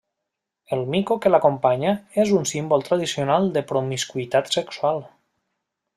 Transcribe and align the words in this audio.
El 0.75 0.79
mico 0.93 1.17
que 1.25 1.31
l'acompanya 1.33 1.93
és 2.25 2.33
un 2.39 2.49
símbol 2.53 2.85
tradicional 2.89 3.47
de 3.59 3.67
promiscuïtat 3.73 4.51
sexual. 4.57 5.03